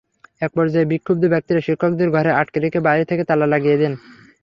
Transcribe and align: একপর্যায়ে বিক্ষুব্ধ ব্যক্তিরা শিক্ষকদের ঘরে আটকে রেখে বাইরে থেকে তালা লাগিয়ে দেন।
একপর্যায়ে 0.41 0.89
বিক্ষুব্ধ 0.91 1.23
ব্যক্তিরা 1.33 1.61
শিক্ষকদের 1.61 2.09
ঘরে 2.15 2.31
আটকে 2.31 2.57
রেখে 2.59 2.79
বাইরে 2.87 3.03
থেকে 3.05 3.23
তালা 3.29 3.47
লাগিয়ে 3.47 3.79
দেন। 3.81 3.93